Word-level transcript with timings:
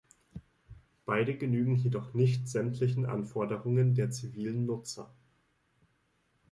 Beide 1.05 1.37
genügen 1.37 1.75
jedoch 1.75 2.15
nicht 2.15 2.49
sämtlichen 2.49 3.05
Anforderungen 3.05 3.93
der 3.93 4.09
zivilen 4.09 4.65
Nutzer. 4.65 5.11